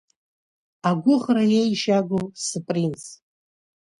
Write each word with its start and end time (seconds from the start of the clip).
Агәӷра 0.89 1.43
еижьагоу, 1.59 2.25
спринц? 2.45 3.03